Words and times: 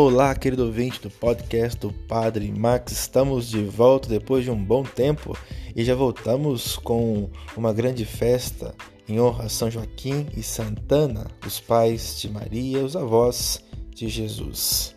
Olá, 0.00 0.32
querido 0.32 0.64
ouvinte 0.64 1.00
do 1.00 1.10
podcast 1.10 1.76
do 1.76 1.92
Padre 1.92 2.52
Max. 2.52 2.92
Estamos 2.92 3.48
de 3.48 3.64
volta 3.64 4.08
depois 4.08 4.44
de 4.44 4.50
um 4.52 4.64
bom 4.64 4.84
tempo 4.84 5.36
e 5.74 5.84
já 5.84 5.92
voltamos 5.96 6.76
com 6.76 7.28
uma 7.56 7.72
grande 7.72 8.04
festa 8.04 8.76
em 9.08 9.20
honra 9.20 9.46
a 9.46 9.48
São 9.48 9.68
Joaquim 9.68 10.28
e 10.36 10.40
Santana, 10.40 11.26
os 11.44 11.58
pais 11.58 12.20
de 12.20 12.30
Maria, 12.30 12.84
os 12.84 12.94
avós 12.94 13.60
de 13.92 14.08
Jesus. 14.08 14.94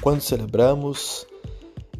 Quando 0.00 0.22
celebramos 0.22 1.26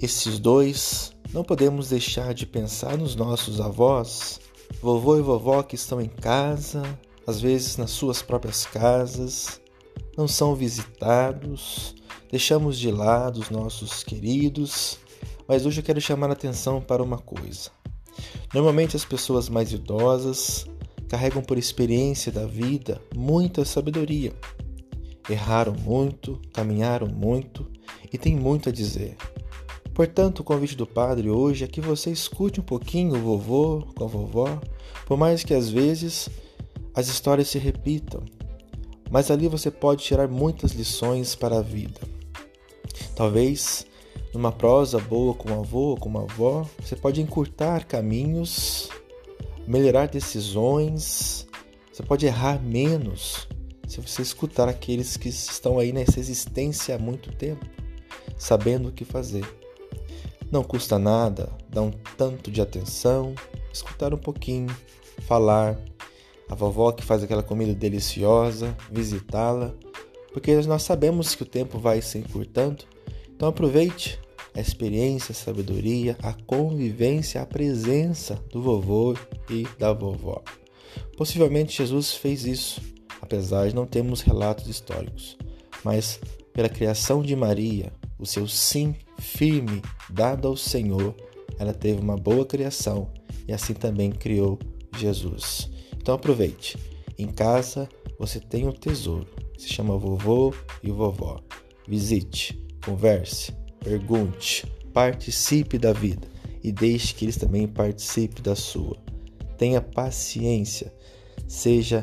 esses 0.01 0.39
dois, 0.39 1.15
não 1.31 1.45
podemos 1.45 1.91
deixar 1.91 2.33
de 2.33 2.47
pensar 2.47 2.97
nos 2.97 3.15
nossos 3.15 3.61
avós, 3.61 4.41
vovô 4.81 5.19
e 5.19 5.21
vovó 5.21 5.63
que 5.63 5.75
estão 5.75 6.01
em 6.01 6.09
casa, 6.09 6.83
às 7.27 7.39
vezes 7.39 7.77
nas 7.77 7.91
suas 7.91 8.23
próprias 8.23 8.65
casas, 8.65 9.61
não 10.17 10.27
são 10.27 10.55
visitados, 10.55 11.95
deixamos 12.35 12.81
de 12.81 12.91
lado 12.91 13.39
os 13.39 13.49
nossos 13.49 14.03
queridos, 14.03 14.99
mas 15.47 15.65
hoje 15.65 15.79
eu 15.79 15.85
quero 15.85 16.01
chamar 16.01 16.31
a 16.31 16.33
atenção 16.33 16.81
para 16.81 17.01
uma 17.01 17.17
coisa. 17.17 17.71
Normalmente 18.53 18.97
as 18.97 19.05
pessoas 19.05 19.49
mais 19.49 19.73
idosas 19.73 20.67
carregam 21.09 21.45
por 21.45 21.57
experiência 21.57 22.33
da 22.33 22.45
vida 22.45 23.01
muita 23.15 23.65
sabedoria. 23.65 24.33
Erraram 25.31 25.75
muito, 25.75 26.41
caminharam 26.53 27.07
muito 27.07 27.71
e 28.13 28.19
têm 28.19 28.35
muito 28.35 28.69
a 28.69 28.73
dizer. 28.73 29.17
Portanto, 29.95 30.41
o 30.41 30.45
convite 30.45 30.75
do 30.75 30.89
padre 30.89 31.31
hoje 31.31 31.63
é 31.63 31.69
que 31.69 31.81
você 31.81 32.11
escute 32.11 32.59
um 32.59 32.65
pouquinho 32.65 33.15
o 33.15 33.21
vovô 33.21 33.87
com 33.95 34.03
a 34.03 34.09
vovó, 34.09 34.61
por 35.07 35.17
mais 35.17 35.45
que 35.45 35.55
às 35.55 35.71
vezes 35.71 36.29
as 36.97 37.07
histórias 37.07 37.47
se 37.47 37.61
repitam, 37.61 38.25
mas 39.09 39.31
ali 39.31 39.47
você 39.47 39.71
pode 39.71 40.03
tirar 40.03 40.27
muitas 40.27 40.73
lições 40.73 41.37
para 41.37 41.59
a 41.59 41.63
vida. 41.63 42.01
Talvez 43.15 43.87
numa 44.33 44.51
prosa 44.51 44.99
boa 44.99 45.35
com 45.35 45.51
o 45.51 45.61
avô 45.61 45.91
ou 45.91 45.97
com 45.97 46.09
uma 46.09 46.23
avó, 46.23 46.67
você 46.81 46.97
pode 46.97 47.21
encurtar 47.21 47.85
caminhos, 47.85 48.89
melhorar 49.67 50.09
decisões, 50.09 51.47
você 51.93 52.03
pode 52.03 52.27
errar 52.27 52.61
menos 52.61 53.47
se 53.87 54.01
você 54.01 54.23
escutar 54.23 54.69
aqueles 54.69 55.17
que 55.17 55.29
estão 55.29 55.79
aí 55.79 55.93
nessa 55.93 56.19
existência 56.19 56.97
há 56.97 56.99
muito 56.99 57.31
tempo, 57.33 57.65
sabendo 58.37 58.89
o 58.89 58.93
que 58.93 59.05
fazer. 59.05 59.45
Não 60.51 60.65
custa 60.65 60.99
nada 60.99 61.53
dar 61.69 61.83
um 61.83 61.93
tanto 62.17 62.51
de 62.51 62.61
atenção, 62.61 63.35
escutar 63.73 64.13
um 64.13 64.19
pouquinho, 64.19 64.75
falar, 65.21 65.79
a 66.49 66.55
vovó 66.55 66.91
que 66.93 67.05
faz 67.05 67.23
aquela 67.23 67.43
comida 67.43 67.75
deliciosa, 67.75 68.77
visitá-la, 68.91 69.73
porque 70.33 70.55
nós 70.63 70.83
sabemos 70.83 71.35
que 71.35 71.45
o 71.45 71.47
tempo 71.47 71.79
vai 71.79 72.03
se 72.03 72.19
encurtando. 72.19 72.85
Então 73.35 73.49
aproveite 73.49 74.19
a 74.55 74.61
experiência, 74.61 75.33
a 75.33 75.35
sabedoria, 75.35 76.17
a 76.23 76.33
convivência, 76.33 77.43
a 77.43 77.47
presença 77.47 78.43
do 78.51 78.63
vovô 78.63 79.15
e 79.51 79.67
da 79.79 79.93
vovó. 79.93 80.43
Possivelmente 81.17 81.79
Jesus 81.79 82.15
fez 82.15 82.45
isso, 82.45 82.81
apesar 83.21 83.69
de 83.69 83.75
não 83.75 83.87
termos 83.87 84.21
relatos 84.21 84.69
históricos, 84.69 85.37
mas 85.83 86.21
pela 86.53 86.69
criação 86.69 87.21
de 87.21 87.35
Maria, 87.35 87.93
o 88.19 88.25
seu 88.25 88.47
sim 88.47 88.95
firme 89.19 89.83
dado 90.09 90.47
ao 90.47 90.57
Senhor, 90.57 91.15
ela 91.59 91.75
teve 91.75 92.01
uma 92.01 92.17
boa 92.17 92.47
criação 92.47 93.11
e 93.47 93.53
assim 93.53 93.75
também 93.75 94.11
criou 94.11 94.59
Jesus. 94.97 95.69
Então 95.97 96.15
aproveite. 96.15 96.79
Em 97.19 97.27
casa 97.27 97.89
você 98.19 98.39
tem 98.39 98.67
um 98.67 98.73
tesouro. 98.73 99.27
Se 99.59 99.69
chama 99.69 99.97
vovô 99.97 100.55
e 100.83 100.91
vovó. 100.91 101.41
Visite, 101.87 102.64
converse, 102.85 103.53
pergunte, 103.81 104.67
participe 104.93 105.79
da 105.79 105.93
vida 105.93 106.27
e 106.63 106.71
deixe 106.71 107.15
que 107.15 107.25
eles 107.25 107.37
também 107.37 107.67
participem 107.67 108.43
da 108.43 108.55
sua. 108.55 108.97
Tenha 109.59 109.81
paciência. 109.81 110.93
Seja 111.47 112.03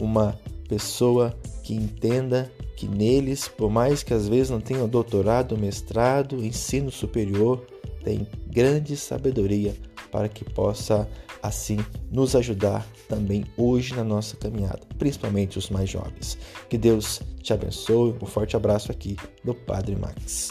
uma 0.00 0.38
pessoa 0.68 1.36
que 1.62 1.74
entenda 1.74 2.50
que 2.76 2.86
neles, 2.86 3.48
por 3.48 3.70
mais 3.70 4.02
que 4.02 4.14
às 4.14 4.28
vezes 4.28 4.50
não 4.50 4.60
tenham 4.60 4.88
doutorado, 4.88 5.58
mestrado, 5.58 6.44
ensino 6.44 6.90
superior, 6.90 7.66
tem 8.04 8.26
grande 8.46 8.96
sabedoria 8.96 9.74
para 10.10 10.28
que 10.28 10.44
possa 10.44 11.08
assim 11.42 11.78
nos 12.10 12.34
ajudar 12.34 12.86
também 13.08 13.44
hoje 13.56 13.94
na 13.94 14.04
nossa 14.04 14.36
caminhada, 14.36 14.80
principalmente 14.98 15.58
os 15.58 15.70
mais 15.70 15.88
jovens. 15.88 16.38
Que 16.68 16.76
Deus 16.76 17.20
te 17.42 17.52
abençoe. 17.52 18.14
Um 18.20 18.26
forte 18.26 18.56
abraço 18.56 18.90
aqui 18.90 19.16
do 19.44 19.54
Padre 19.54 19.96
Max. 19.96 20.50